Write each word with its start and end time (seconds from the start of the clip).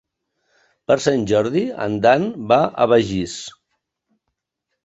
Per 0.91 0.95
Sant 1.03 1.25
Jordi 1.31 1.63
en 1.87 1.97
Dan 2.07 2.25
va 2.53 2.59
a 2.87 2.91
Begís. 2.95 3.37